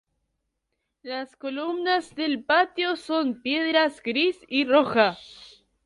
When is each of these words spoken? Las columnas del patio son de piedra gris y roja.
Las 1.03 1.35
columnas 1.35 2.15
del 2.15 2.43
patio 2.43 2.95
son 2.95 3.33
de 3.35 3.39
piedra 3.41 3.87
gris 4.03 4.35
y 4.47 4.65
roja. 4.65 5.15